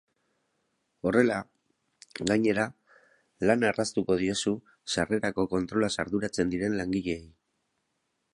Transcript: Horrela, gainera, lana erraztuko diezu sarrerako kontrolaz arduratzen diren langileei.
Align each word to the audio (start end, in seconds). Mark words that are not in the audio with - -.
Horrela, 1.09 1.35
gainera, 2.31 2.65
lana 3.49 3.69
erraztuko 3.73 4.17
diezu 4.23 4.55
sarrerako 4.95 5.47
kontrolaz 5.55 5.93
arduratzen 6.07 6.57
diren 6.57 6.81
langileei. 6.83 7.23